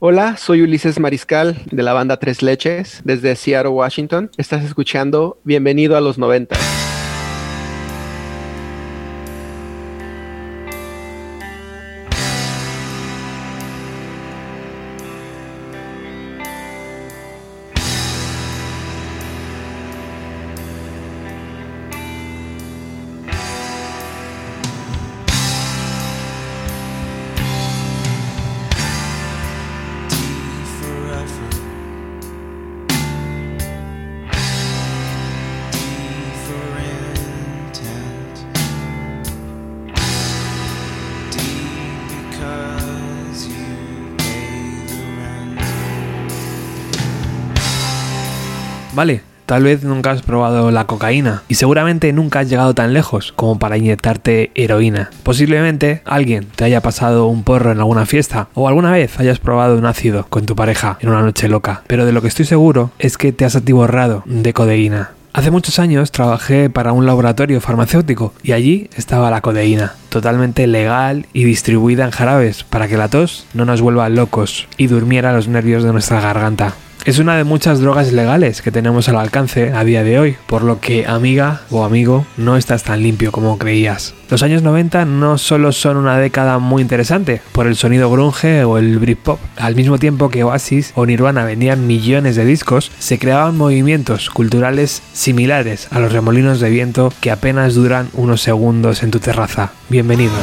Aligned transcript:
Hola, 0.00 0.36
soy 0.36 0.62
Ulises 0.62 1.00
Mariscal 1.00 1.56
de 1.72 1.82
la 1.82 1.92
banda 1.92 2.20
Tres 2.20 2.40
Leches 2.40 3.00
desde 3.02 3.34
Seattle, 3.34 3.72
Washington. 3.72 4.30
Estás 4.36 4.62
escuchando 4.64 5.40
Bienvenido 5.42 5.96
a 5.96 6.00
los 6.00 6.18
90. 6.18 6.56
Vale, 48.98 49.20
tal 49.46 49.62
vez 49.62 49.84
nunca 49.84 50.10
has 50.10 50.22
probado 50.22 50.72
la 50.72 50.88
cocaína 50.88 51.44
y 51.46 51.54
seguramente 51.54 52.12
nunca 52.12 52.40
has 52.40 52.50
llegado 52.50 52.74
tan 52.74 52.92
lejos 52.94 53.30
como 53.30 53.56
para 53.56 53.76
inyectarte 53.76 54.50
heroína. 54.56 55.10
Posiblemente 55.22 56.02
alguien 56.04 56.48
te 56.56 56.64
haya 56.64 56.80
pasado 56.80 57.28
un 57.28 57.44
porro 57.44 57.70
en 57.70 57.78
alguna 57.78 58.06
fiesta 58.06 58.48
o 58.54 58.66
alguna 58.66 58.90
vez 58.90 59.20
hayas 59.20 59.38
probado 59.38 59.78
un 59.78 59.86
ácido 59.86 60.26
con 60.28 60.46
tu 60.46 60.56
pareja 60.56 60.98
en 61.00 61.10
una 61.10 61.22
noche 61.22 61.46
loca, 61.46 61.84
pero 61.86 62.06
de 62.06 62.12
lo 62.12 62.22
que 62.22 62.26
estoy 62.26 62.44
seguro 62.44 62.90
es 62.98 63.16
que 63.18 63.30
te 63.30 63.44
has 63.44 63.54
atiborrado 63.54 64.24
de 64.26 64.52
codeína. 64.52 65.10
Hace 65.32 65.52
muchos 65.52 65.78
años 65.78 66.10
trabajé 66.10 66.68
para 66.68 66.90
un 66.90 67.06
laboratorio 67.06 67.60
farmacéutico 67.60 68.34
y 68.42 68.50
allí 68.50 68.90
estaba 68.96 69.30
la 69.30 69.42
codeína, 69.42 69.94
totalmente 70.08 70.66
legal 70.66 71.26
y 71.32 71.44
distribuida 71.44 72.04
en 72.04 72.10
jarabes 72.10 72.64
para 72.64 72.88
que 72.88 72.96
la 72.96 73.06
tos 73.06 73.46
no 73.54 73.64
nos 73.64 73.80
vuelva 73.80 74.08
locos 74.08 74.66
y 74.76 74.88
durmiera 74.88 75.32
los 75.32 75.46
nervios 75.46 75.84
de 75.84 75.92
nuestra 75.92 76.20
garganta. 76.20 76.74
Es 77.08 77.18
una 77.18 77.38
de 77.38 77.44
muchas 77.44 77.80
drogas 77.80 78.12
legales 78.12 78.60
que 78.60 78.70
tenemos 78.70 79.08
al 79.08 79.16
alcance 79.16 79.72
a 79.72 79.82
día 79.82 80.04
de 80.04 80.18
hoy, 80.18 80.36
por 80.46 80.62
lo 80.62 80.78
que 80.78 81.06
amiga 81.06 81.62
o 81.70 81.86
amigo 81.86 82.26
no 82.36 82.58
estás 82.58 82.82
tan 82.82 83.02
limpio 83.02 83.32
como 83.32 83.56
creías. 83.56 84.12
Los 84.28 84.42
años 84.42 84.60
90 84.60 85.06
no 85.06 85.38
solo 85.38 85.72
son 85.72 85.96
una 85.96 86.18
década 86.18 86.58
muy 86.58 86.82
interesante 86.82 87.40
por 87.52 87.66
el 87.66 87.76
sonido 87.76 88.10
grunge 88.10 88.62
o 88.64 88.76
el 88.76 88.98
Britpop, 88.98 89.40
al 89.56 89.74
mismo 89.74 89.96
tiempo 89.96 90.28
que 90.28 90.44
Oasis 90.44 90.92
o 90.96 91.06
Nirvana 91.06 91.46
vendían 91.46 91.86
millones 91.86 92.36
de 92.36 92.44
discos, 92.44 92.92
se 92.98 93.18
creaban 93.18 93.56
movimientos 93.56 94.28
culturales 94.28 95.02
similares 95.14 95.88
a 95.90 96.00
los 96.00 96.12
remolinos 96.12 96.60
de 96.60 96.68
viento 96.68 97.10
que 97.22 97.30
apenas 97.30 97.74
duran 97.74 98.10
unos 98.12 98.42
segundos 98.42 99.02
en 99.02 99.12
tu 99.12 99.18
terraza. 99.18 99.72
Bienvenidos. 99.88 100.36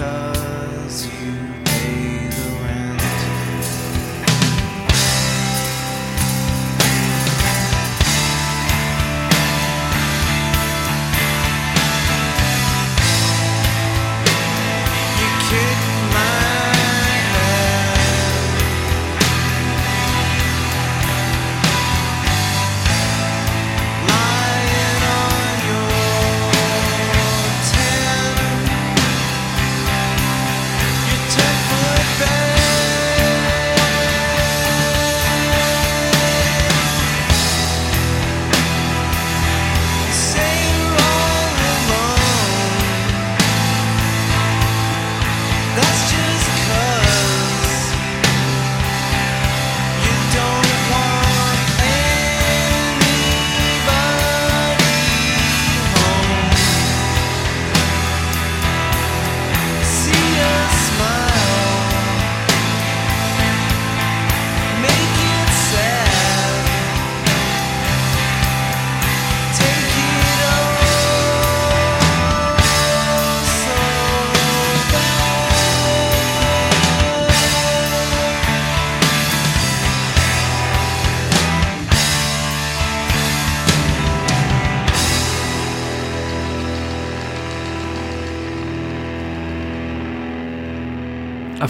time. 0.00 0.29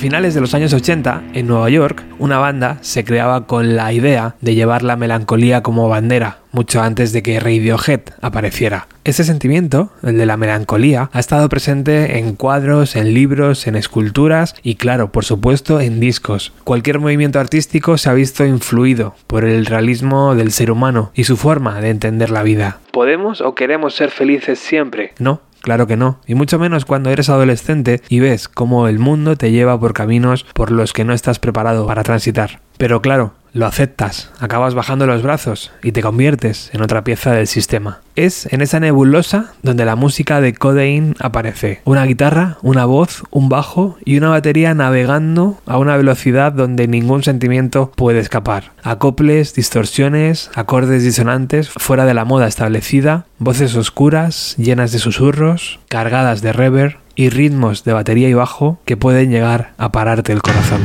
Finales 0.01 0.33
de 0.33 0.41
los 0.41 0.55
años 0.55 0.73
80, 0.73 1.25
en 1.35 1.47
Nueva 1.47 1.69
York, 1.69 2.03
una 2.19 2.39
banda 2.39 2.79
se 2.81 3.05
creaba 3.05 3.47
con 3.47 3.77
la 3.77 3.93
idea 3.93 4.35
de 4.41 4.55
llevar 4.55 4.83
la 4.83 4.97
melancolía 4.97 5.63
como 5.63 5.91
bandera, 5.91 6.39
mucho 6.53 6.81
antes 6.81 7.13
de 7.13 7.23
que 7.23 7.39
Radiohead 7.39 8.01
apareciera. 8.23 8.87
Ese 9.05 9.25
sentimiento, 9.25 9.91
el 10.03 10.17
de 10.17 10.25
la 10.25 10.39
melancolía, 10.39 11.11
ha 11.13 11.21
estado 11.21 11.51
presente 11.51 12.19
en 12.19 12.35
cuadros, 12.35 12.97
en 12.97 13.13
libros, 13.13 13.67
en 13.67 13.77
esculturas 13.77 14.55
y 14.63 14.77
claro, 14.77 15.13
por 15.13 15.27
supuesto, 15.27 15.81
en 15.81 16.01
discos. 16.01 16.55
Cualquier 16.65 16.99
movimiento 16.99 17.39
artístico 17.39 17.99
se 17.99 18.09
ha 18.09 18.15
visto 18.15 18.47
influido 18.47 19.15
por 19.27 19.45
el 19.45 19.67
realismo 19.67 20.35
del 20.35 20.51
ser 20.51 20.71
humano 20.71 21.13
y 21.15 21.25
su 21.25 21.37
forma 21.37 21.79
de 21.83 21.91
entender 21.91 22.31
la 22.31 22.43
vida. 22.43 22.79
¿Podemos 22.91 23.43
o 23.43 23.55
queremos 23.55 23.95
ser 23.95 24.11
felices 24.11 24.59
siempre? 24.59 25.13
No, 25.19 25.43
Claro 25.61 25.87
que 25.87 25.97
no, 25.97 26.21
y 26.27 26.35
mucho 26.35 26.59
menos 26.59 26.85
cuando 26.85 27.11
eres 27.11 27.29
adolescente 27.29 28.01
y 28.09 28.21
ves 28.21 28.49
cómo 28.49 28.89
el 28.89 28.99
mundo 28.99 29.37
te 29.37 29.51
lleva 29.51 29.79
por 29.79 29.93
caminos 29.93 30.45
por 30.55 30.71
los 30.71 30.93
que 30.93 31.05
no 31.05 31.13
estás 31.13 31.39
preparado 31.39 31.87
para 31.87 32.03
transitar. 32.03 32.61
Pero 32.81 33.03
claro, 33.03 33.35
lo 33.53 33.67
aceptas, 33.67 34.31
acabas 34.39 34.73
bajando 34.73 35.07
los 35.07 35.23
brazos 35.23 35.71
y 35.83 35.93
te 35.93 36.01
conviertes 36.01 36.71
en 36.73 36.81
otra 36.81 37.05
pieza 37.05 37.33
del 37.33 37.47
sistema. 37.47 38.01
Es 38.17 38.51
en 38.51 38.63
esa 38.63 38.81
nebulosa 38.81 39.53
donde 39.63 39.85
la 39.85 39.97
música 39.97 40.41
de 40.41 40.55
Codeine 40.55 41.13
aparece. 41.19 41.83
Una 41.85 42.07
guitarra, 42.07 42.57
una 42.63 42.87
voz, 42.87 43.23
un 43.31 43.51
bajo 43.51 43.99
y 44.07 44.17
una 44.17 44.31
batería 44.31 44.73
navegando 44.73 45.59
a 45.67 45.77
una 45.77 45.99
velocidad 45.99 46.53
donde 46.53 46.89
ningún 46.89 47.23
sentimiento 47.23 47.93
puede 47.95 48.21
escapar. 48.21 48.73
Acoples, 48.83 49.53
distorsiones, 49.53 50.51
acordes 50.55 51.05
disonantes 51.05 51.69
fuera 51.69 52.07
de 52.07 52.15
la 52.15 52.25
moda 52.25 52.49
establecida, 52.49 53.27
voces 53.39 53.77
oscuras, 53.77 54.55
llenas 54.57 54.91
de 54.91 55.01
susurros, 55.01 55.81
cargadas 55.89 56.41
de 56.41 56.55
reverb 56.55 56.97
y 57.15 57.29
ritmos 57.29 57.85
de 57.85 57.93
batería 57.93 58.31
y 58.31 58.33
bajo 58.33 58.79
que 58.87 58.97
pueden 58.97 59.31
llegar 59.31 59.75
a 59.77 59.93
pararte 59.93 60.33
el 60.33 60.41
corazón. 60.41 60.81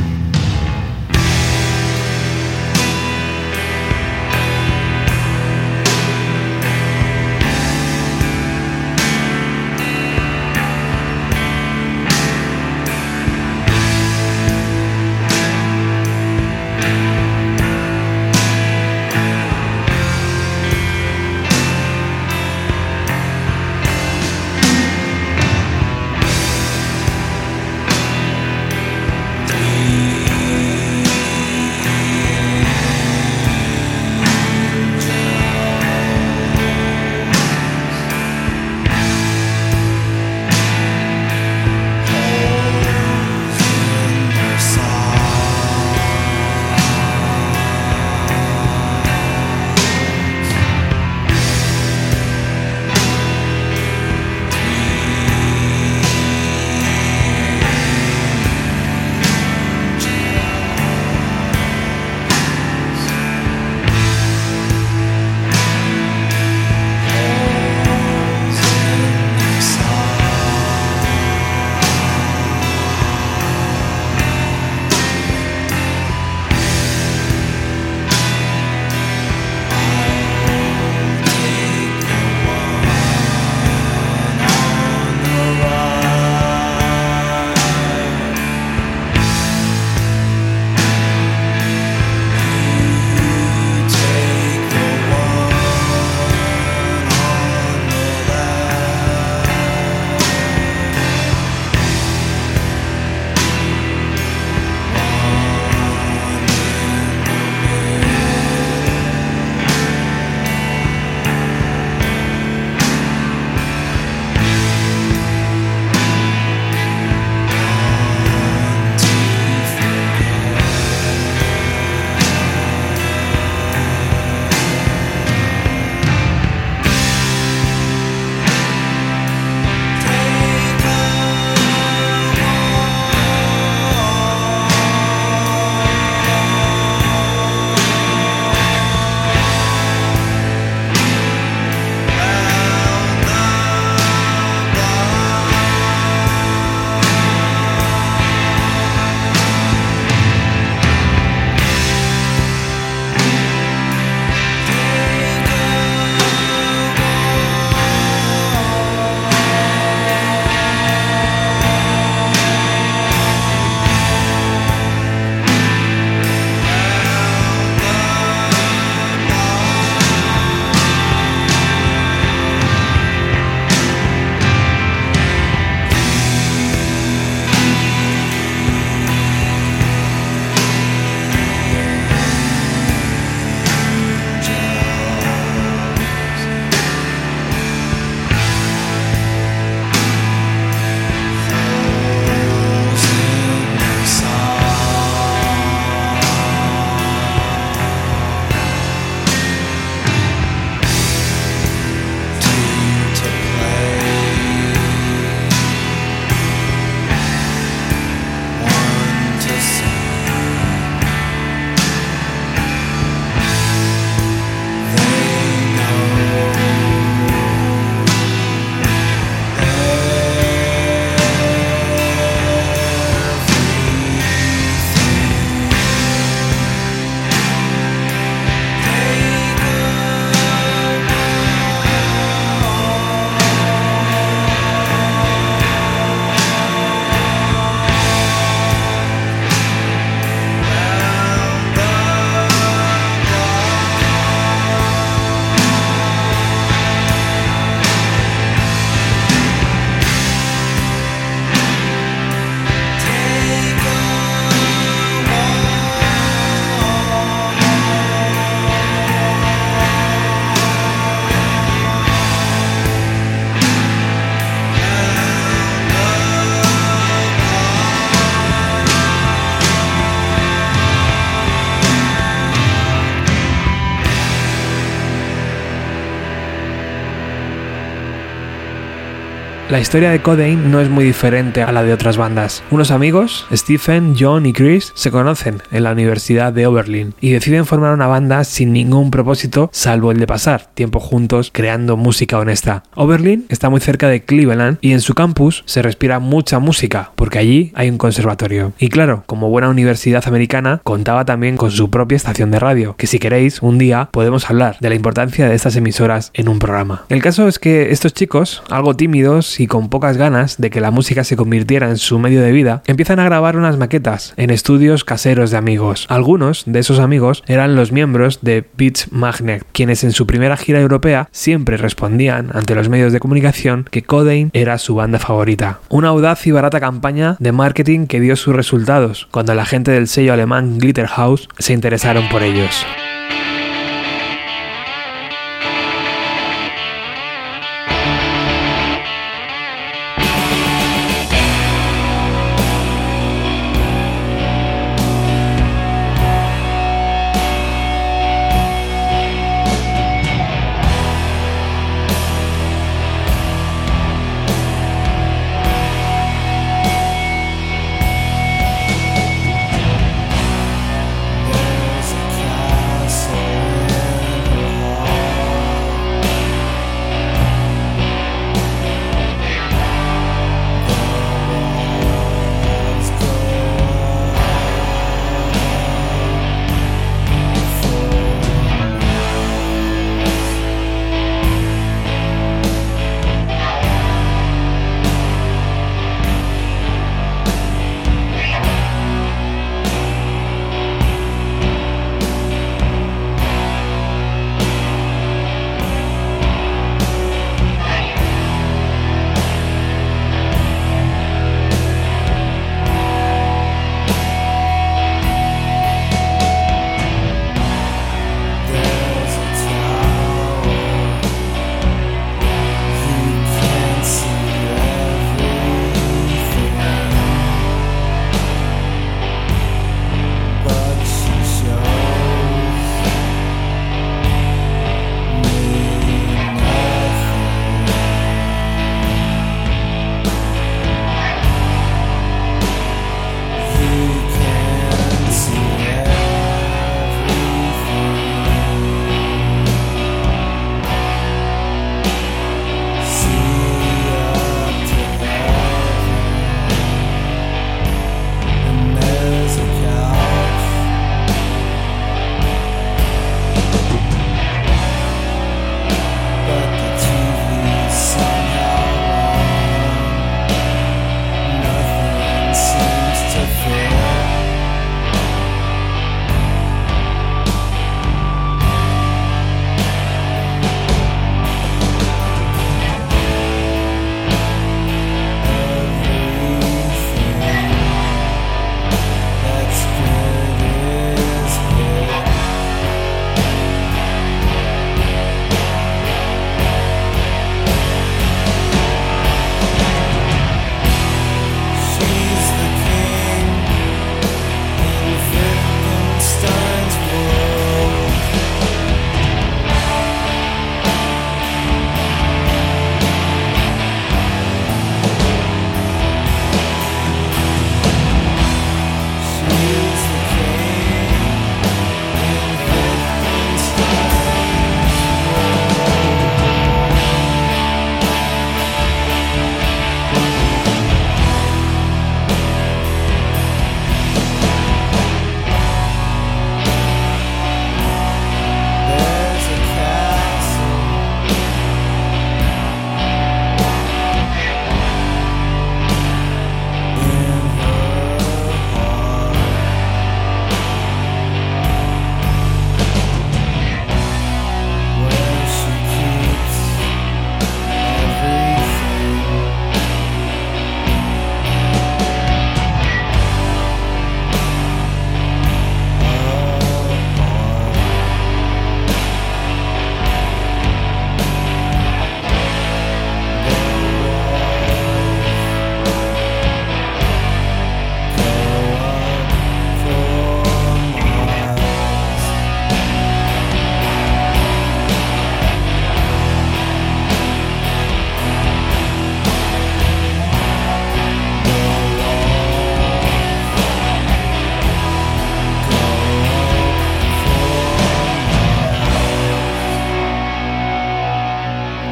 La 279.68 279.80
historia 279.80 280.12
de 280.12 280.22
Codain 280.22 280.70
no 280.70 280.80
es 280.80 280.88
muy 280.88 281.04
diferente 281.04 281.60
a 281.60 281.72
la 281.72 281.82
de 281.82 281.92
otras 281.92 282.16
bandas. 282.16 282.62
Unos 282.70 282.92
amigos, 282.92 283.48
Stephen, 283.52 284.14
John 284.16 284.46
y 284.46 284.52
Chris, 284.52 284.92
se 284.94 285.10
conocen 285.10 285.60
en 285.72 285.82
la 285.82 285.90
Universidad 285.90 286.52
de 286.52 286.68
Oberlin 286.68 287.14
y 287.20 287.32
deciden 287.32 287.66
formar 287.66 287.92
una 287.92 288.06
banda 288.06 288.44
sin 288.44 288.72
ningún 288.72 289.10
propósito 289.10 289.68
salvo 289.72 290.12
el 290.12 290.20
de 290.20 290.28
pasar 290.28 290.68
tiempo 290.74 291.00
juntos 291.00 291.50
creando 291.52 291.96
música 291.96 292.38
honesta. 292.38 292.84
Oberlin 292.94 293.46
está 293.48 293.68
muy 293.68 293.80
cerca 293.80 294.08
de 294.08 294.22
Cleveland 294.22 294.78
y 294.82 294.92
en 294.92 295.00
su 295.00 295.14
campus 295.14 295.64
se 295.66 295.82
respira 295.82 296.20
mucha 296.20 296.60
música 296.60 297.10
porque 297.16 297.40
allí 297.40 297.72
hay 297.74 297.90
un 297.90 297.98
conservatorio. 297.98 298.72
Y 298.78 298.88
claro, 298.88 299.24
como 299.26 299.50
buena 299.50 299.68
universidad 299.68 300.28
americana, 300.28 300.80
contaba 300.84 301.24
también 301.24 301.56
con 301.56 301.72
su 301.72 301.90
propia 301.90 302.14
estación 302.14 302.52
de 302.52 302.60
radio, 302.60 302.94
que 302.96 303.08
si 303.08 303.18
queréis, 303.18 303.60
un 303.62 303.78
día 303.78 304.10
podemos 304.12 304.48
hablar 304.48 304.76
de 304.78 304.90
la 304.90 304.94
importancia 304.94 305.48
de 305.48 305.56
estas 305.56 305.74
emisoras 305.74 306.30
en 306.34 306.48
un 306.48 306.60
programa. 306.60 307.04
El 307.08 307.20
caso 307.20 307.48
es 307.48 307.58
que 307.58 307.90
estos 307.90 308.14
chicos, 308.14 308.62
algo 308.70 308.94
tímidos 308.94 309.55
y 309.60 309.66
con 309.66 309.88
pocas 309.88 310.16
ganas 310.16 310.56
de 310.58 310.70
que 310.70 310.80
la 310.80 310.90
música 310.90 311.24
se 311.24 311.36
convirtiera 311.36 311.88
en 311.88 311.96
su 311.96 312.18
medio 312.18 312.42
de 312.42 312.52
vida, 312.52 312.82
empiezan 312.86 313.20
a 313.20 313.24
grabar 313.24 313.56
unas 313.56 313.76
maquetas 313.76 314.34
en 314.36 314.50
estudios 314.50 315.04
caseros 315.04 315.50
de 315.50 315.56
amigos. 315.56 316.06
Algunos 316.08 316.64
de 316.66 316.78
esos 316.78 316.98
amigos 316.98 317.42
eran 317.46 317.76
los 317.76 317.92
miembros 317.92 318.40
de 318.42 318.64
Beats 318.76 319.12
Magnet, 319.12 319.64
quienes 319.72 320.04
en 320.04 320.12
su 320.12 320.26
primera 320.26 320.56
gira 320.56 320.80
europea 320.80 321.28
siempre 321.32 321.76
respondían 321.76 322.50
ante 322.54 322.74
los 322.74 322.88
medios 322.88 323.12
de 323.12 323.20
comunicación 323.20 323.86
que 323.90 324.02
Codain 324.02 324.50
era 324.52 324.78
su 324.78 324.94
banda 324.94 325.18
favorita. 325.18 325.80
Una 325.88 326.08
audaz 326.08 326.46
y 326.46 326.50
barata 326.52 326.80
campaña 326.80 327.36
de 327.38 327.52
marketing 327.52 328.06
que 328.06 328.20
dio 328.20 328.36
sus 328.36 328.54
resultados 328.54 329.28
cuando 329.30 329.54
la 329.54 329.64
gente 329.64 329.90
del 329.90 330.08
sello 330.08 330.32
alemán 330.32 330.78
Glitterhouse 330.78 331.48
se 331.58 331.72
interesaron 331.72 332.28
por 332.28 332.42
ellos. 332.42 332.84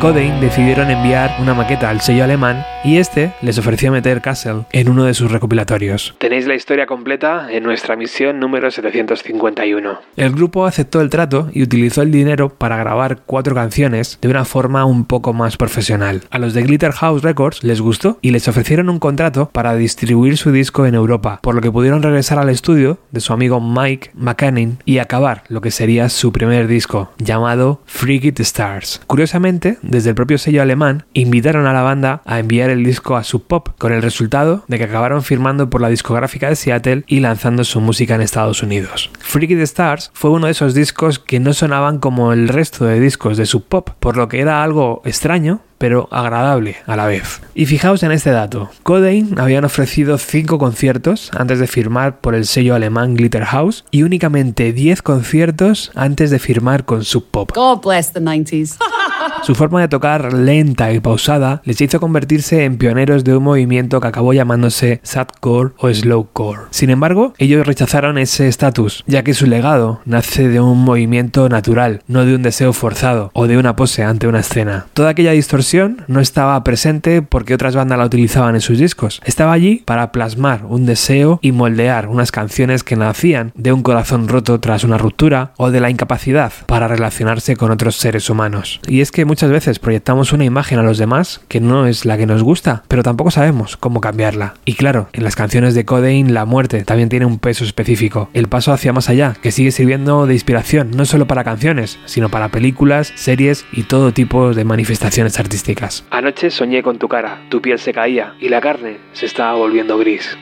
Codeine 0.04 0.38
decidieron 0.38 0.90
enviar 0.90 1.34
una 1.40 1.54
maqueta 1.54 1.88
al 1.88 2.02
sello 2.02 2.24
alemán 2.24 2.62
y 2.84 2.98
este 2.98 3.32
les 3.40 3.56
ofreció 3.56 3.90
meter 3.90 4.20
Castle 4.20 4.66
en 4.70 4.90
uno 4.90 5.04
de 5.04 5.14
sus 5.14 5.32
recopilatorios. 5.32 6.14
Tenéis 6.18 6.46
la 6.46 6.54
historia 6.54 6.84
completa 6.84 7.50
en 7.50 7.62
nuestra 7.64 7.96
misión 7.96 8.38
número 8.38 8.70
751. 8.70 9.98
El 10.18 10.32
grupo 10.32 10.66
aceptó 10.66 11.00
el 11.00 11.08
trato 11.08 11.48
y 11.54 11.62
utilizó 11.62 12.02
el 12.02 12.10
dinero 12.10 12.50
para 12.50 12.76
grabar 12.76 13.22
cuatro 13.24 13.54
canciones 13.54 14.18
de 14.20 14.28
una 14.28 14.44
forma 14.44 14.84
un 14.84 15.06
poco 15.06 15.32
más 15.32 15.56
profesional. 15.56 16.20
A 16.28 16.38
los 16.38 16.52
de 16.52 16.64
Glitter 16.64 16.92
House 16.92 17.22
Records 17.22 17.64
les 17.64 17.80
gustó 17.80 18.18
y 18.20 18.32
les 18.32 18.46
ofrecieron 18.46 18.90
un 18.90 18.98
contrato 18.98 19.48
para 19.54 19.74
distribuir 19.74 20.36
su 20.36 20.52
disco 20.52 20.84
en 20.84 20.96
Europa, 20.96 21.40
por 21.42 21.54
lo 21.54 21.62
que 21.62 21.72
pudieron 21.72 22.02
regresar 22.02 22.38
al 22.38 22.50
estudio 22.50 22.98
de 23.10 23.20
su 23.20 23.32
amigo 23.32 23.58
Mike 23.58 24.10
McCannin 24.12 24.76
y 24.84 24.98
acabar 24.98 25.44
lo 25.48 25.62
que 25.62 25.70
sería 25.70 26.10
su 26.10 26.30
primer 26.30 26.66
disco, 26.66 27.10
llamado 27.16 27.80
Freaky 27.86 28.34
Stars. 28.42 29.00
Curiosamente, 29.06 29.78
desde 29.94 30.10
el 30.10 30.16
propio 30.16 30.38
sello 30.38 30.60
alemán, 30.60 31.06
invitaron 31.14 31.66
a 31.66 31.72
la 31.72 31.82
banda 31.82 32.20
a 32.26 32.40
enviar 32.40 32.68
el 32.68 32.84
disco 32.84 33.16
a 33.16 33.24
Sub 33.24 33.46
Pop, 33.46 33.68
con 33.78 33.92
el 33.92 34.02
resultado 34.02 34.64
de 34.68 34.76
que 34.76 34.84
acabaron 34.84 35.22
firmando 35.22 35.70
por 35.70 35.80
la 35.80 35.88
discográfica 35.88 36.48
de 36.48 36.56
Seattle 36.56 37.04
y 37.06 37.20
lanzando 37.20 37.64
su 37.64 37.80
música 37.80 38.16
en 38.16 38.20
Estados 38.20 38.62
Unidos. 38.62 39.10
Freaky 39.20 39.54
the 39.54 39.62
Stars 39.62 40.10
fue 40.12 40.30
uno 40.30 40.46
de 40.46 40.52
esos 40.52 40.74
discos 40.74 41.18
que 41.18 41.40
no 41.40 41.54
sonaban 41.54 41.98
como 41.98 42.32
el 42.32 42.48
resto 42.48 42.84
de 42.84 42.98
discos 43.00 43.36
de 43.36 43.46
Sub 43.46 43.64
Pop, 43.64 43.90
por 44.00 44.16
lo 44.16 44.28
que 44.28 44.40
era 44.40 44.62
algo 44.62 45.00
extraño, 45.04 45.60
pero 45.78 46.08
agradable 46.10 46.76
a 46.86 46.96
la 46.96 47.06
vez. 47.06 47.40
Y 47.54 47.66
fijaos 47.66 48.02
en 48.02 48.12
este 48.12 48.30
dato, 48.30 48.70
Codeine 48.82 49.40
habían 49.40 49.64
ofrecido 49.64 50.18
5 50.18 50.58
conciertos 50.58 51.30
antes 51.36 51.58
de 51.58 51.66
firmar 51.66 52.20
por 52.20 52.34
el 52.34 52.46
sello 52.46 52.74
alemán 52.74 53.14
Glitter 53.14 53.44
House 53.44 53.84
y 53.90 54.02
únicamente 54.02 54.72
10 54.72 55.02
conciertos 55.02 55.92
antes 55.94 56.30
de 56.30 56.38
firmar 56.38 56.84
con 56.84 57.04
Sub 57.04 57.26
Pop. 57.30 57.52
God 57.54 57.82
bless 57.82 58.12
the 58.12 58.20
90s. 58.20 58.76
Su 59.42 59.54
forma 59.54 59.80
de 59.80 59.88
tocar 59.88 60.32
lenta 60.32 60.92
y 60.92 61.00
pausada 61.00 61.60
les 61.64 61.80
hizo 61.80 62.00
convertirse 62.00 62.64
en 62.64 62.78
pioneros 62.78 63.24
de 63.24 63.36
un 63.36 63.44
movimiento 63.44 64.00
que 64.00 64.08
acabó 64.08 64.32
llamándose 64.32 65.00
sadcore 65.02 65.72
o 65.78 65.92
slowcore. 65.92 66.62
Sin 66.70 66.90
embargo, 66.90 67.34
ellos 67.38 67.66
rechazaron 67.66 68.18
ese 68.18 68.48
estatus, 68.48 69.04
ya 69.06 69.22
que 69.22 69.34
su 69.34 69.46
legado 69.46 70.00
nace 70.04 70.48
de 70.48 70.60
un 70.60 70.78
movimiento 70.78 71.48
natural, 71.48 72.02
no 72.06 72.24
de 72.24 72.34
un 72.34 72.42
deseo 72.42 72.72
forzado 72.72 73.30
o 73.34 73.46
de 73.46 73.58
una 73.58 73.76
pose 73.76 74.02
ante 74.02 74.26
una 74.26 74.40
escena. 74.40 74.86
Toda 74.94 75.10
aquella 75.10 75.32
distorsión 75.32 76.04
no 76.08 76.20
estaba 76.20 76.62
presente 76.64 77.22
porque 77.22 77.54
otras 77.54 77.76
bandas 77.76 77.98
la 77.98 78.06
utilizaban 78.06 78.54
en 78.54 78.60
sus 78.60 78.78
discos. 78.78 79.20
Estaba 79.24 79.52
allí 79.52 79.82
para 79.84 80.12
plasmar 80.12 80.64
un 80.64 80.86
deseo 80.86 81.38
y 81.42 81.52
moldear 81.52 82.08
unas 82.08 82.32
canciones 82.32 82.84
que 82.84 82.96
nacían 82.96 83.52
de 83.54 83.72
un 83.72 83.82
corazón 83.82 84.28
roto 84.28 84.60
tras 84.60 84.84
una 84.84 84.98
ruptura 84.98 85.52
o 85.56 85.70
de 85.70 85.80
la 85.80 85.90
incapacidad 85.90 86.52
para 86.66 86.88
relacionarse 86.88 87.56
con 87.56 87.70
otros 87.70 87.96
seres 87.96 88.30
humanos. 88.30 88.80
Y 88.86 89.00
es 89.00 89.10
que 89.14 89.24
muchas 89.24 89.48
veces 89.48 89.78
proyectamos 89.78 90.32
una 90.32 90.44
imagen 90.44 90.80
a 90.80 90.82
los 90.82 90.98
demás 90.98 91.40
que 91.46 91.60
no 91.60 91.86
es 91.86 92.04
la 92.04 92.18
que 92.18 92.26
nos 92.26 92.42
gusta, 92.42 92.82
pero 92.88 93.04
tampoco 93.04 93.30
sabemos 93.30 93.76
cómo 93.76 94.00
cambiarla. 94.00 94.54
Y 94.64 94.74
claro, 94.74 95.08
en 95.12 95.22
las 95.22 95.36
canciones 95.36 95.76
de 95.76 95.84
Codeine 95.84 96.32
la 96.32 96.44
muerte 96.46 96.82
también 96.82 97.08
tiene 97.08 97.24
un 97.24 97.38
peso 97.38 97.62
específico. 97.62 98.28
El 98.34 98.48
paso 98.48 98.72
hacia 98.72 98.92
más 98.92 99.08
allá, 99.08 99.36
que 99.40 99.52
sigue 99.52 99.70
sirviendo 99.70 100.26
de 100.26 100.34
inspiración 100.34 100.90
no 100.90 101.04
solo 101.04 101.28
para 101.28 101.44
canciones, 101.44 102.00
sino 102.06 102.28
para 102.28 102.48
películas, 102.48 103.12
series 103.14 103.64
y 103.72 103.84
todo 103.84 104.12
tipo 104.12 104.52
de 104.52 104.64
manifestaciones 104.64 105.38
artísticas. 105.38 106.04
Anoche 106.10 106.50
soñé 106.50 106.82
con 106.82 106.98
tu 106.98 107.06
cara, 107.06 107.40
tu 107.50 107.62
piel 107.62 107.78
se 107.78 107.92
caía 107.92 108.34
y 108.40 108.48
la 108.48 108.60
carne 108.60 108.98
se 109.12 109.26
estaba 109.26 109.54
volviendo 109.54 109.96
gris. 109.96 110.36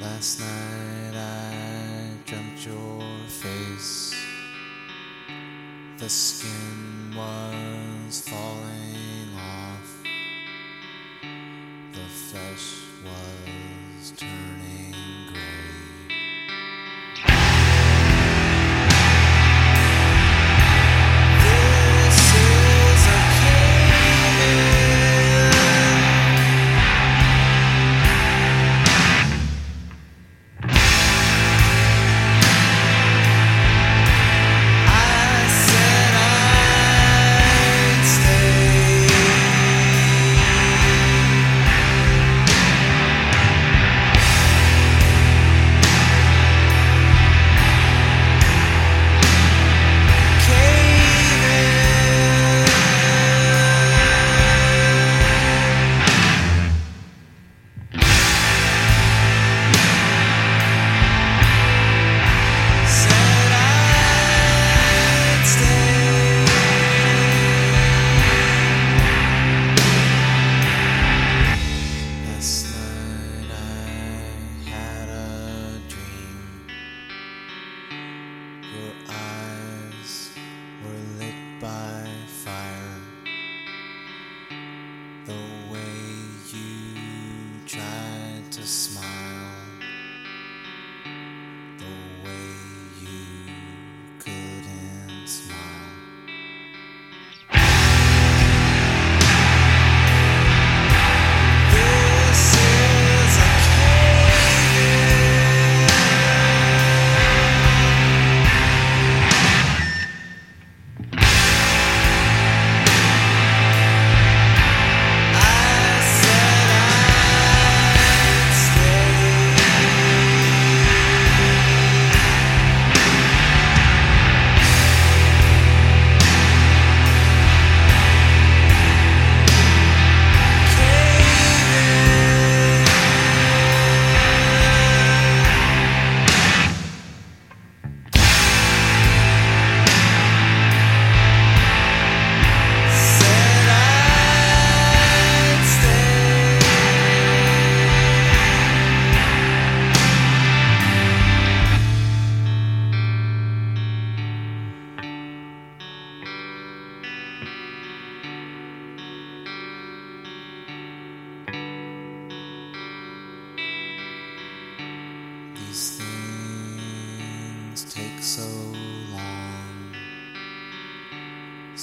Last 0.00 0.40
night 0.40 1.14
I 1.14 2.28
dreamt 2.28 2.58
your 2.66 3.04
face. 3.28 4.16
The 5.98 6.08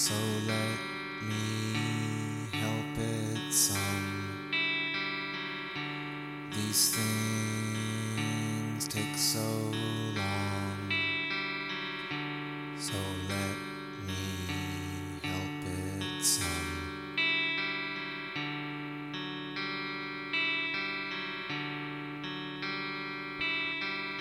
So 0.07 0.15
let 0.47 0.79
me 1.21 2.47
help 2.53 2.97
it 2.97 3.53
some. 3.53 4.39
These 6.55 6.95
things 6.95 8.87
take 8.87 9.17
so 9.17 9.43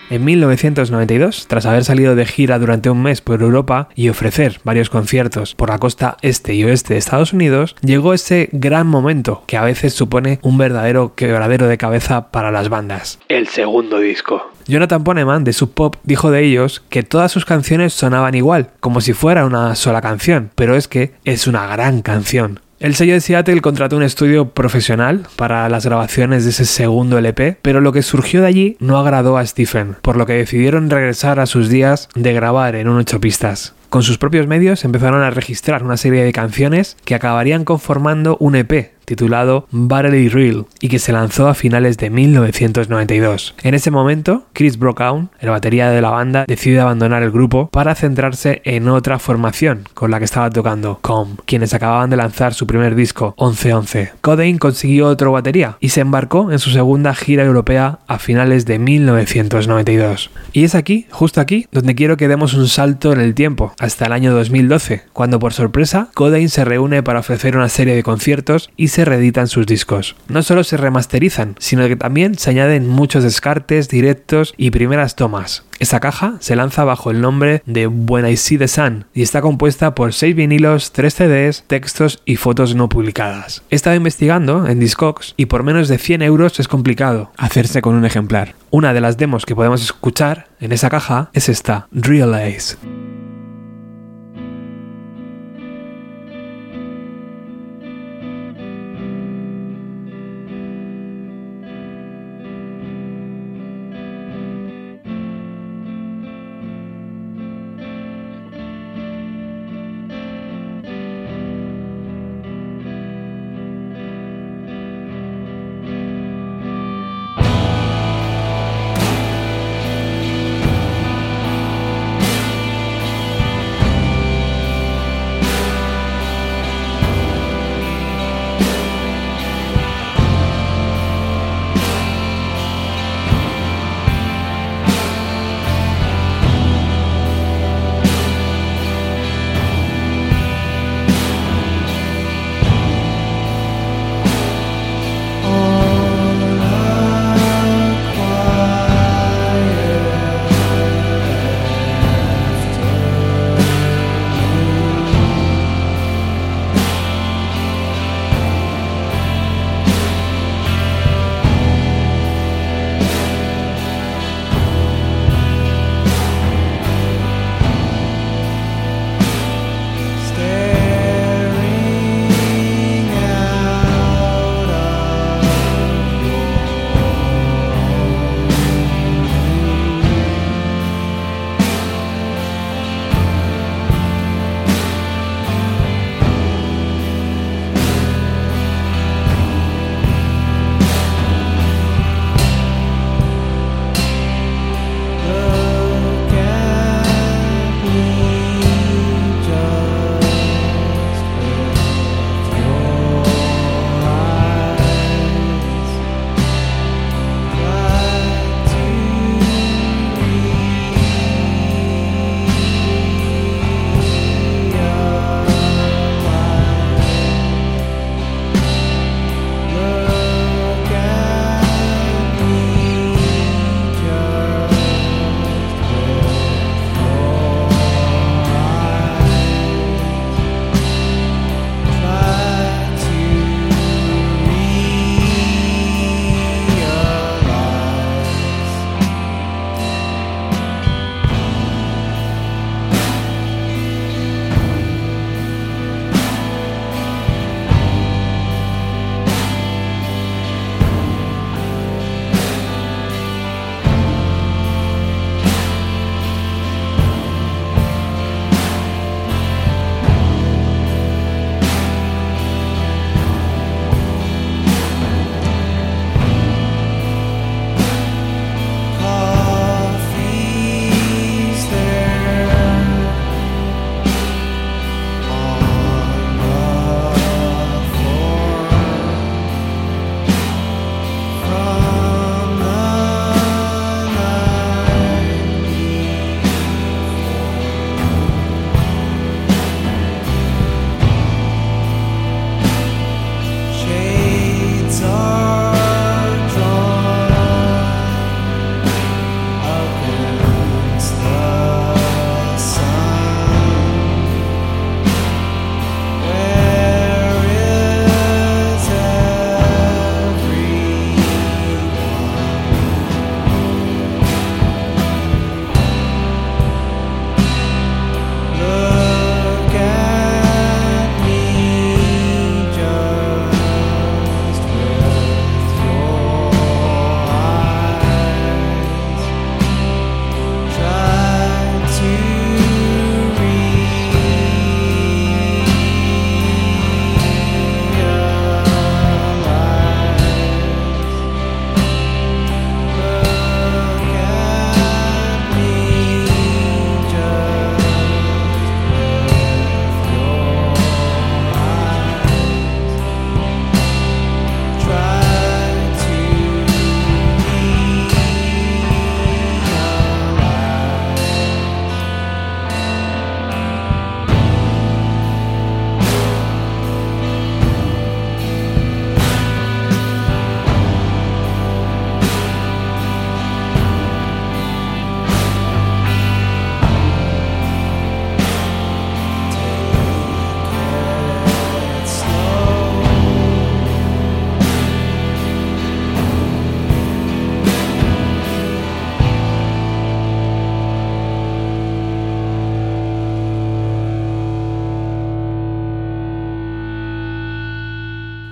En 0.09 0.23
1992, 0.23 1.47
tras 1.47 1.65
haber 1.65 1.83
salido 1.83 2.15
de 2.15 2.25
gira 2.25 2.59
durante 2.59 2.89
un 2.89 3.03
mes 3.03 3.19
por 3.19 3.41
Europa 3.41 3.89
y 3.93 4.07
ofrecer 4.07 4.61
varios 4.63 4.89
conciertos 4.89 5.53
por 5.53 5.67
la 5.67 5.79
costa 5.79 6.15
este 6.21 6.53
y 6.53 6.63
oeste 6.63 6.93
de 6.93 6.99
Estados 6.99 7.33
Unidos, 7.33 7.75
llegó 7.81 8.13
ese 8.13 8.47
gran 8.53 8.87
momento 8.87 9.43
que 9.47 9.57
a 9.57 9.65
veces 9.65 9.93
supone 9.93 10.39
un 10.43 10.57
verdadero 10.57 11.13
quebradero 11.15 11.67
de 11.67 11.77
cabeza 11.77 12.31
para 12.31 12.51
las 12.51 12.69
bandas. 12.69 13.19
El 13.27 13.49
segundo 13.49 13.99
disco. 13.99 14.49
Jonathan 14.65 15.03
Poneman 15.03 15.43
de 15.43 15.51
Sub 15.51 15.73
Pop 15.73 15.97
dijo 16.03 16.31
de 16.31 16.43
ellos 16.43 16.83
que 16.89 17.03
todas 17.03 17.31
sus 17.31 17.43
canciones 17.43 17.93
sonaban 17.93 18.33
igual, 18.33 18.69
como 18.79 19.01
si 19.01 19.11
fuera 19.11 19.45
una 19.45 19.75
sola 19.75 20.01
canción, 20.01 20.51
pero 20.55 20.77
es 20.77 20.87
que 20.87 21.11
es 21.25 21.47
una 21.47 21.67
gran 21.67 22.01
canción. 22.01 22.61
El 22.79 22.93
sello 22.93 23.13
de 23.13 23.21
Seattle 23.21 23.61
contrató 23.61 23.97
un 23.97 24.03
estudio 24.03 24.49
profesional 24.49 25.25
para 25.35 25.67
las 25.67 25.83
grabaciones 25.83 26.43
de 26.43 26.51
ese 26.51 26.65
segundo 26.65 27.17
LP, 27.17 27.57
pero 27.63 27.81
lo 27.81 27.91
que 27.91 28.03
surgió 28.03 28.41
de 28.41 28.47
allí 28.47 28.77
no 28.79 28.99
agradó 28.99 29.39
a 29.39 29.45
Stephen, 29.47 29.95
por 30.03 30.15
lo 30.15 30.27
que 30.27 30.33
decidieron 30.33 30.91
regresar 30.91 31.39
a 31.39 31.47
sus 31.47 31.69
días 31.69 32.07
de 32.13 32.33
grabar 32.33 32.75
en 32.75 32.87
un 32.87 32.97
ocho 32.97 33.19
pistas. 33.19 33.73
Con 33.89 34.03
sus 34.03 34.19
propios 34.19 34.45
medios 34.45 34.85
empezaron 34.85 35.23
a 35.23 35.31
registrar 35.31 35.81
una 35.81 35.97
serie 35.97 36.23
de 36.23 36.31
canciones 36.31 36.97
que 37.03 37.15
acabarían 37.15 37.65
conformando 37.65 38.37
un 38.39 38.55
EP 38.55 38.96
titulado 39.07 39.67
Barely 39.71 40.27
Real 40.27 40.65
y 40.81 40.89
que 40.89 40.99
se 40.99 41.13
lanzó 41.13 41.47
a 41.47 41.53
finales 41.53 41.97
de 41.97 42.09
1992. 42.09 43.55
En 43.63 43.73
ese 43.73 43.89
momento, 43.89 44.43
Chris 44.51 44.77
Brown, 44.77 45.29
el 45.39 45.49
batería 45.49 45.89
de 45.89 46.01
la 46.01 46.09
banda, 46.09 46.43
decide 46.45 46.81
abandonar 46.81 47.23
el 47.23 47.31
grupo 47.31 47.69
para 47.69 47.95
centrarse 47.95 48.61
en 48.65 48.89
otra 48.89 49.17
formación 49.17 49.87
con 49.93 50.11
la 50.11 50.19
que 50.19 50.25
estaba 50.25 50.49
tocando, 50.49 50.99
Com, 51.01 51.37
quienes 51.45 51.73
acababan 51.73 52.09
de 52.09 52.17
lanzar 52.17 52.53
su 52.53 52.67
primer 52.67 52.95
disco, 52.95 53.33
1111. 53.39 54.11
Codain 54.19 54.57
consiguió 54.57 55.07
otro 55.07 55.31
batería 55.31 55.77
y 55.79 55.89
se 55.89 56.01
embarcó 56.01 56.51
en 56.51 56.59
su 56.59 56.71
segunda 56.71 57.15
gira 57.15 57.45
europea 57.45 57.99
a 58.07 58.19
finales 58.19 58.65
de 58.65 58.77
1992. 58.77 60.31
Y 60.51 60.65
es 60.65 60.75
aquí, 60.75 61.07
justo 61.11 61.39
aquí, 61.39 61.65
donde 61.71 61.95
quiero 61.95 62.17
que 62.17 62.27
demos 62.27 62.53
un 62.55 62.67
salto 62.67 63.13
en 63.13 63.21
el 63.21 63.35
tiempo, 63.35 63.71
hasta 63.79 64.05
el 64.05 64.11
año 64.11 64.33
2012, 64.33 65.03
cuando 65.13 65.39
por 65.39 65.53
sorpresa 65.53 66.09
Codain 66.13 66.49
se 66.49 66.65
reúne 66.65 67.03
para 67.03 67.19
ofrecer 67.19 67.55
una 67.55 67.69
serie 67.69 67.95
de 67.95 68.03
conciertos 68.03 68.69
y 68.75 68.89
se 68.89 68.96
reeditan 69.05 69.47
sus 69.47 69.65
discos. 69.65 70.15
No 70.27 70.43
solo 70.43 70.63
se 70.63 70.77
remasterizan, 70.77 71.55
sino 71.59 71.87
que 71.87 71.95
también 71.95 72.37
se 72.37 72.49
añaden 72.49 72.87
muchos 72.87 73.23
descartes, 73.23 73.89
directos 73.89 74.53
y 74.57 74.71
primeras 74.71 75.15
tomas. 75.15 75.63
Esta 75.79 75.99
caja 75.99 76.37
se 76.39 76.55
lanza 76.55 76.83
bajo 76.83 77.11
el 77.11 77.21
nombre 77.21 77.61
de 77.65 77.87
When 77.87 78.27
I 78.27 78.35
See 78.35 78.57
the 78.57 78.67
Sun 78.67 79.05
y 79.13 79.21
está 79.21 79.41
compuesta 79.41 79.93
por 79.93 80.13
6 80.13 80.35
vinilos, 80.35 80.91
3 80.91 81.13
CDs, 81.13 81.63
textos 81.67 82.21
y 82.25 82.35
fotos 82.35 82.75
no 82.75 82.89
publicadas. 82.89 83.63
He 83.69 83.75
estado 83.75 83.95
investigando 83.95 84.67
en 84.67 84.79
Discogs 84.79 85.33
y 85.37 85.45
por 85.45 85.63
menos 85.63 85.87
de 85.87 85.99
100 85.99 86.23
euros 86.23 86.59
es 86.59 86.67
complicado 86.67 87.31
hacerse 87.37 87.81
con 87.81 87.95
un 87.95 88.05
ejemplar. 88.05 88.55
Una 88.71 88.93
de 88.93 89.01
las 89.01 89.17
demos 89.17 89.45
que 89.45 89.55
podemos 89.55 89.83
escuchar 89.83 90.47
en 90.59 90.71
esa 90.71 90.89
caja 90.89 91.29
es 91.33 91.49
esta, 91.49 91.87
Realize. 91.91 92.77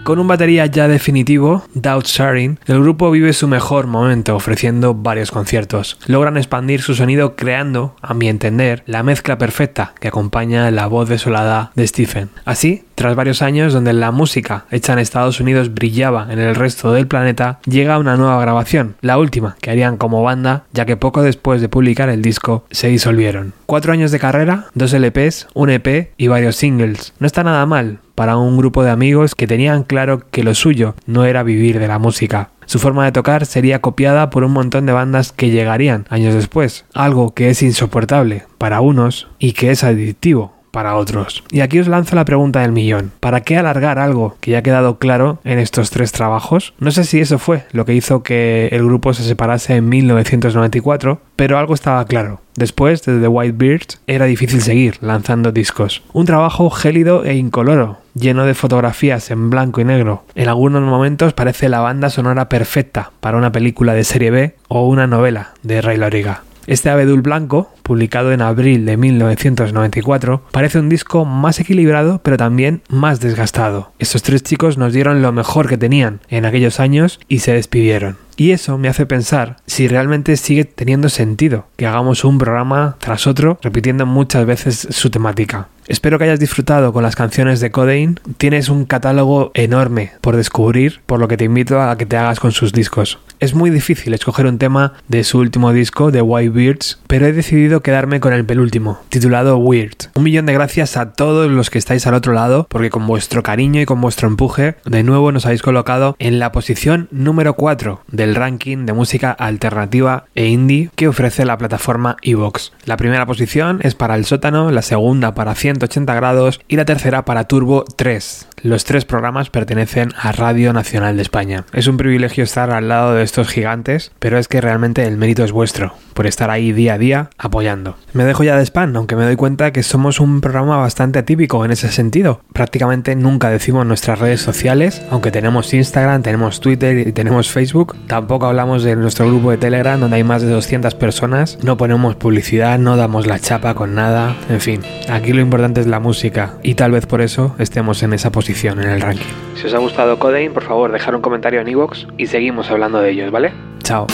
Con 0.06 0.20
un 0.20 0.28
batería 0.28 0.68
ya 0.68 0.88
definitivo, 0.88 1.64
Doubt 1.74 2.06
Sharing, 2.06 2.60
el 2.68 2.80
grupo 2.80 3.10
vive 3.10 3.34
su 3.34 3.48
mejor 3.48 3.88
momento 3.88 4.36
ofreciendo 4.36 4.94
varios 4.94 5.32
conciertos. 5.32 5.98
Logran 6.06 6.38
expandir 6.38 6.84
su 6.84 6.94
sonido 6.94 7.36
creando, 7.36 7.96
a 8.04 8.14
mi 8.14 8.30
entender, 8.30 8.84
la 8.86 9.02
mezcla 9.02 9.40
perfecta 9.40 9.96
que 10.00 10.10
acompaña 10.10 10.70
la 10.70 10.86
voz 10.86 11.10
desolada 11.10 11.72
de 11.74 11.88
Stephen. 11.88 12.30
Así, 12.46 12.84
tras 12.96 13.16
varios 13.16 13.42
años 13.42 13.74
donde 13.74 13.94
la 13.94 14.12
música 14.12 14.66
hecha 14.72 14.94
en 14.94 15.00
Estados 15.00 15.40
Unidos 15.40 15.74
brillaba 15.74 16.28
en 16.32 16.40
el 16.40 16.56
resto 16.56 16.94
del 16.94 17.08
planeta, 17.08 17.60
llega 17.66 18.00
una 18.00 18.18
nueva 18.18 18.40
grabación, 18.40 18.96
la 19.02 19.18
última 19.18 19.58
que 19.62 19.72
harían 19.72 19.98
como 19.98 20.24
banda, 20.24 20.64
ya 20.74 20.86
que 20.86 20.98
poco 20.98 21.22
después 21.22 21.62
de 21.62 21.70
publicar 21.70 22.10
el 22.10 22.22
disco 22.22 22.66
se 22.72 22.88
disolvieron. 22.88 23.54
Cuatro 23.66 23.94
años 23.94 24.12
de 24.12 24.20
carrera, 24.20 24.68
dos 24.74 24.94
LPs, 24.94 25.48
un 25.54 25.70
EP 25.70 26.12
y 26.18 26.28
varios 26.28 26.56
singles. 26.56 27.14
No 27.20 27.28
está 27.28 27.44
nada 27.44 27.66
mal 27.66 28.00
para 28.16 28.38
un 28.38 28.58
grupo 28.58 28.84
de 28.84 28.92
amigos 28.92 29.36
que 29.36 29.48
tenían 29.48 29.84
claro 29.84 30.24
que 30.32 30.44
lo 30.44 30.56
suyo 30.56 30.96
no 31.06 31.26
era 31.26 31.44
vivir 31.44 31.80
de 31.80 31.88
la 31.88 32.00
música. 32.00 32.50
Su 32.66 32.80
forma 32.80 33.06
de 33.06 33.12
tocar 33.12 33.46
sería 33.46 33.82
copiada 33.82 34.30
por 34.30 34.44
un 34.44 34.54
montón 34.54 34.86
de 34.86 34.94
bandas 34.94 35.32
que 35.32 35.52
llegarían 35.52 36.06
años 36.10 36.34
después, 36.34 36.86
algo 36.94 37.34
que 37.34 37.50
es 37.50 37.62
insoportable 37.62 38.44
para 38.58 38.82
unos 38.82 39.28
y 39.38 39.52
que 39.52 39.70
es 39.70 39.84
adictivo 39.84 40.55
para 40.76 40.98
otros. 40.98 41.42
Y 41.52 41.62
aquí 41.62 41.80
os 41.80 41.88
lanzo 41.88 42.18
la 42.18 42.26
pregunta 42.26 42.60
del 42.60 42.74
millón. 42.74 43.14
¿Para 43.22 43.40
qué 43.40 43.56
alargar 43.56 43.98
algo 43.98 44.36
que 44.42 44.52
ya 44.52 44.58
ha 44.58 44.62
quedado 44.62 45.00
claro 45.00 45.40
en 45.46 45.58
estos 45.58 45.90
tres 45.90 46.12
trabajos? 46.12 46.74
No 46.80 46.92
sé 46.92 47.06
si 47.06 47.22
eso 47.22 47.40
fue 47.40 47.64
lo 47.72 47.86
que 47.86 47.94
hizo 47.94 48.24
que 48.24 48.68
el 48.74 48.84
grupo 48.84 49.14
se 49.14 49.24
separase 49.24 49.78
en 49.78 49.88
1994, 49.88 51.22
pero 51.38 51.58
algo 51.58 51.74
estaba 51.76 52.04
claro. 52.04 52.42
Después 52.56 53.04
de 53.04 53.22
The 53.22 53.28
White 53.30 53.56
Birds 53.58 54.02
era 54.06 54.26
difícil 54.26 54.62
seguir 54.62 54.98
lanzando 55.00 55.54
discos. 55.54 56.04
Un 56.12 56.26
trabajo 56.26 56.70
gélido 56.70 57.24
e 57.24 57.36
incoloro, 57.36 58.00
lleno 58.14 58.46
de 58.46 58.54
fotografías 58.54 59.32
en 59.32 59.50
blanco 59.50 59.80
y 59.80 59.86
negro. 59.86 60.26
En 60.36 60.50
algunos 60.50 60.82
momentos 60.82 61.32
parece 61.32 61.70
la 61.70 61.80
banda 61.80 62.10
sonora 62.10 62.50
perfecta 62.50 63.12
para 63.22 63.38
una 63.38 63.54
película 63.54 63.94
de 63.94 64.04
serie 64.04 64.30
B 64.30 64.56
o 64.68 64.86
una 64.90 65.08
novela 65.08 65.54
de 65.64 65.82
Ray 65.82 65.96
Loriga. 65.96 66.44
Este 66.68 66.90
abedul 66.90 67.22
blanco, 67.22 67.72
publicado 67.84 68.32
en 68.32 68.42
abril 68.42 68.86
de 68.86 68.98
1994, 68.98 70.44
parece 70.52 70.80
un 70.80 70.90
disco 70.90 71.26
más 71.26 71.60
equilibrado 71.60 72.22
pero 72.24 72.38
también 72.38 72.82
más 72.90 73.20
desgastado. 73.20 73.92
Estos 74.00 74.24
tres 74.24 74.44
chicos 74.44 74.78
nos 74.78 74.94
dieron 74.94 75.22
lo 75.22 75.32
mejor 75.32 75.70
que 75.70 75.78
tenían 75.78 76.22
en 76.30 76.46
aquellos 76.46 76.80
años 76.80 77.20
y 77.28 77.40
se 77.40 77.54
despidieron. 77.54 78.18
Y 78.38 78.52
eso 78.52 78.78
me 78.78 78.90
hace 78.90 79.06
pensar 79.06 79.58
si 79.66 79.88
realmente 79.88 80.36
sigue 80.36 80.66
teniendo 80.66 81.08
sentido 81.10 81.68
que 81.78 81.86
hagamos 81.86 82.26
un 82.26 82.38
programa 82.38 82.98
tras 83.00 83.28
otro 83.28 83.58
repitiendo 83.62 84.06
muchas 84.06 84.46
veces 84.46 84.88
su 84.92 85.10
temática. 85.10 85.70
Espero 85.88 86.18
que 86.18 86.26
hayas 86.26 86.40
disfrutado 86.40 86.92
con 86.92 87.04
las 87.04 87.16
canciones 87.16 87.60
de 87.60 87.70
Codeine. 87.72 88.16
Tienes 88.38 88.70
un 88.70 88.86
catálogo 88.86 89.52
enorme 89.54 90.14
por 90.20 90.36
descubrir, 90.36 91.02
por 91.06 91.20
lo 91.20 91.28
que 91.28 91.38
te 91.38 91.46
invito 91.46 91.82
a 91.82 91.96
que 91.96 92.08
te 92.08 92.18
hagas 92.18 92.40
con 92.40 92.52
sus 92.52 92.74
discos. 92.74 93.20
Es 93.40 93.54
muy 93.54 93.70
difícil 93.70 94.14
escoger 94.14 94.46
un 94.46 94.58
tema 94.58 94.94
de 95.08 95.24
su 95.24 95.40
último 95.40 95.74
disco, 95.74 96.12
The 96.12 96.22
White 96.22 96.50
Beards, 96.50 97.00
pero 97.08 97.26
he 97.26 97.34
decidido 97.34 97.82
quedarme 97.82 98.20
con 98.22 98.32
el 98.32 98.46
penúltimo, 98.46 99.00
titulado 99.10 99.58
Weird. 99.58 100.10
Un 100.16 100.24
millón 100.24 100.46
de 100.46 100.54
gracias 100.54 100.96
a 100.96 101.12
todos 101.12 101.52
los 101.52 101.70
que 101.70 101.78
estáis 101.78 102.08
al 102.08 102.14
otro 102.14 102.34
lado, 102.34 102.66
porque 102.70 102.90
con 102.90 103.06
vuestro 103.08 103.44
cariño 103.44 103.82
y 103.82 103.86
con 103.86 104.00
vuestro 104.00 104.28
empuje, 104.28 104.76
de 104.86 105.04
nuevo 105.04 105.32
nos 105.32 105.46
habéis 105.46 105.62
colocado 105.62 106.16
en 106.20 106.40
la 106.40 106.54
posición 106.54 107.10
número 107.12 107.56
4 107.56 108.02
del 108.08 108.36
ranking 108.36 108.86
de 108.86 108.94
música 108.94 109.32
alternativa 109.32 110.26
e 110.34 110.48
indie 110.48 110.90
que 110.96 111.08
ofrece 111.08 111.44
la 111.44 111.58
plataforma 111.58 112.16
Evox. 112.22 112.72
La 112.86 112.98
primera 112.98 113.26
posición 113.26 113.80
es 113.84 113.96
para 113.96 114.16
El 114.16 114.26
Sótano, 114.26 114.72
la 114.72 114.82
segunda 114.82 115.34
para 115.34 115.56
180 115.56 116.14
grados 116.16 116.62
y 116.68 116.78
la 116.78 116.86
tercera 116.86 117.26
para 117.26 117.46
Turbo 117.46 117.84
3. 117.84 118.48
Los 118.66 118.84
tres 118.84 119.06
programas 119.06 119.52
pertenecen 119.52 120.10
a 120.20 120.32
Radio 120.32 120.74
Nacional 120.74 121.18
de 121.18 121.22
España. 121.22 121.66
Es 121.72 121.86
un 121.86 121.98
privilegio 121.98 122.44
estar 122.44 122.72
al 122.72 122.88
lado 122.88 123.14
de 123.14 123.22
estos 123.22 123.48
gigantes, 123.48 124.12
pero 124.18 124.40
es 124.40 124.48
que 124.48 124.60
realmente 124.60 125.06
el 125.06 125.18
mérito 125.18 125.44
es 125.44 125.52
vuestro, 125.52 125.94
por 126.16 126.26
estar 126.26 126.50
ahí 126.50 126.72
día 126.72 126.96
a 126.96 126.98
día 126.98 127.30
apoyando. 127.38 127.96
Me 128.14 128.24
dejo 128.24 128.44
ya 128.44 128.58
de 128.58 128.66
spam, 128.66 128.96
aunque 128.96 129.16
me 129.16 129.24
doy 129.24 129.36
cuenta 129.36 129.72
que 129.72 129.84
somos 129.84 130.20
un 130.20 130.42
programa 130.42 130.78
bastante 130.78 131.20
atípico 131.20 131.64
en 131.64 131.70
ese 131.70 131.90
sentido. 131.92 132.42
Prácticamente 132.54 133.16
nunca 133.16 133.52
decimos 133.52 133.86
nuestras 133.86 134.18
redes 134.18 134.42
sociales, 134.42 135.04
aunque 135.12 135.30
tenemos 135.30 135.72
Instagram, 135.72 136.24
tenemos 136.24 136.60
Twitter 136.60 137.08
y 137.08 137.12
tenemos 137.12 137.52
Facebook. 137.52 137.96
Tampoco 138.08 138.48
hablamos 138.48 138.82
de 138.82 138.96
nuestro 138.96 139.28
grupo 139.28 139.52
de 139.52 139.58
Telegram, 139.58 140.00
donde 140.00 140.16
hay 140.16 140.24
más 140.24 140.42
de 140.42 140.50
200 140.50 140.96
personas. 140.96 141.60
No 141.62 141.78
ponemos 141.78 142.16
publicidad, 142.16 142.80
no 142.80 142.98
damos 142.98 143.28
la 143.28 143.38
chapa 143.38 143.76
con 143.76 143.94
nada. 143.94 144.36
En 144.50 144.60
fin, 144.60 144.82
aquí 145.08 145.34
lo 145.34 145.42
importante 145.42 145.82
es 145.82 145.86
la 145.88 146.00
música 146.00 146.56
y 146.64 146.74
tal 146.74 146.94
vez 146.94 147.06
por 147.06 147.22
eso 147.22 147.54
estemos 147.60 148.02
en 148.02 148.14
esa 148.14 148.32
posición 148.32 148.55
en 148.64 148.80
el 148.80 149.02
ranking. 149.02 149.26
Si 149.56 149.68
os 149.68 149.74
ha 149.74 149.78
gustado 149.78 150.18
Codeine, 150.18 150.54
por 150.54 150.64
favor, 150.64 150.92
dejar 150.92 151.16
un 151.16 151.22
comentario 151.22 151.62
en 151.62 151.68
iVoox 151.68 152.08
y 152.18 152.28
seguimos 152.28 152.72
hablando 152.72 153.00
de 153.00 153.12
ellos, 153.12 153.32
¿vale? 153.32 153.52
Chao. 153.84 154.08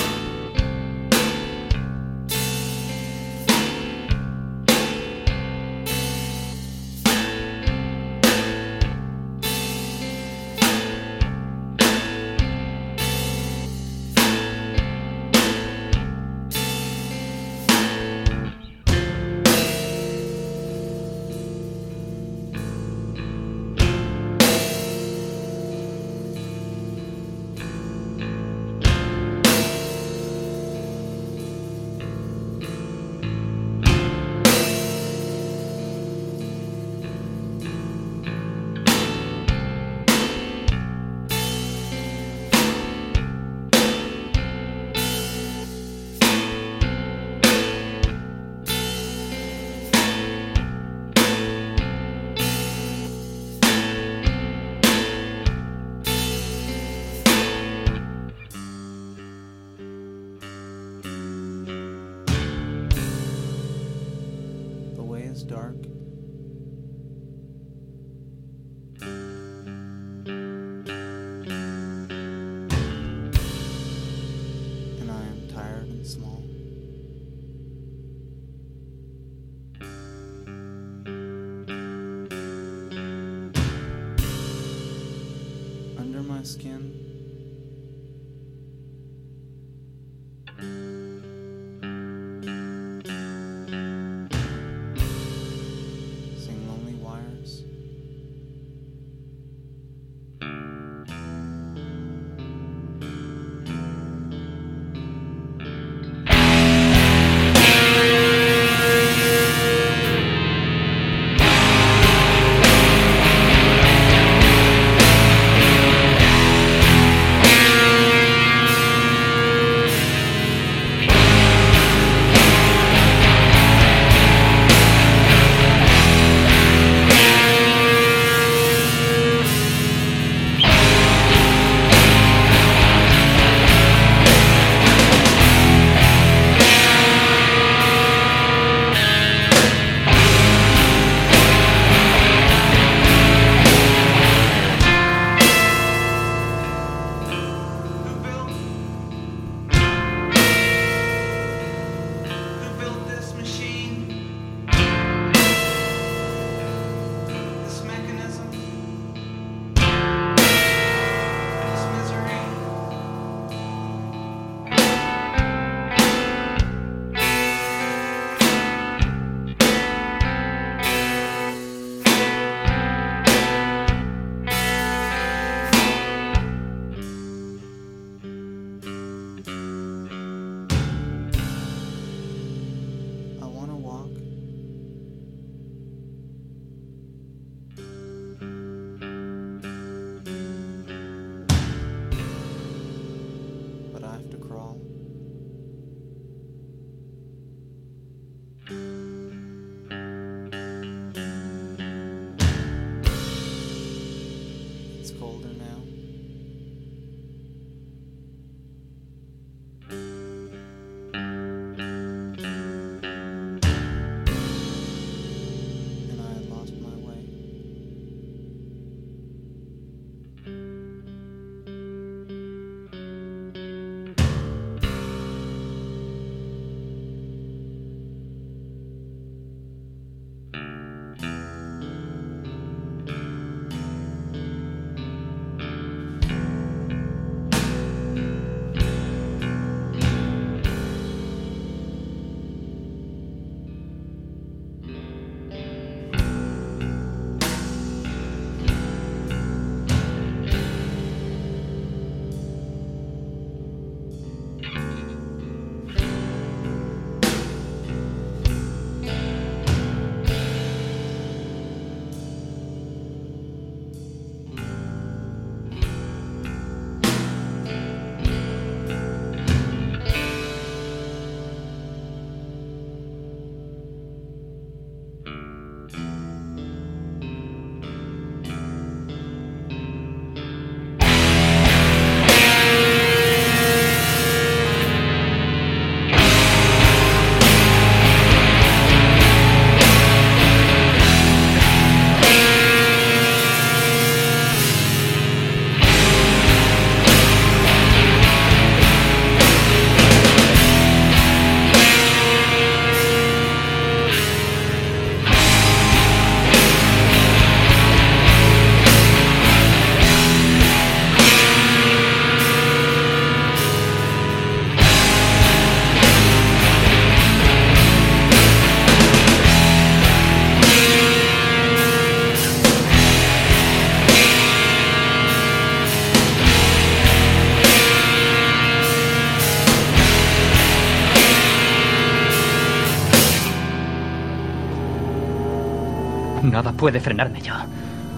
Puede 336.81 336.99
frenarme 336.99 337.39
ya. 337.41 337.67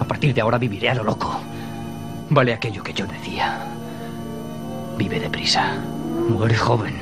A 0.00 0.04
partir 0.04 0.32
de 0.32 0.40
ahora 0.40 0.56
viviré 0.56 0.88
a 0.88 0.94
lo 0.94 1.04
loco. 1.04 1.38
Vale 2.30 2.54
aquello 2.54 2.82
que 2.82 2.94
yo 2.94 3.06
decía. 3.06 3.58
Vive 4.96 5.20
deprisa. 5.20 5.74
Muere 6.30 6.56
joven. 6.56 6.94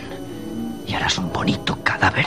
Y 0.89 0.95
harás 0.95 1.19
un 1.19 1.33
bonito 1.33 1.79
cadáver. 1.85 2.27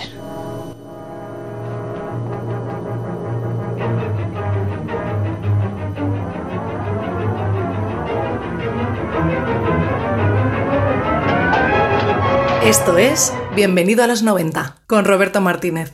Esto 12.63 12.97
es 12.97 13.33
Bienvenido 13.53 14.01
a 14.01 14.07
los 14.07 14.23
90 14.23 14.77
con 14.87 15.03
Roberto 15.03 15.41
Martínez. 15.41 15.93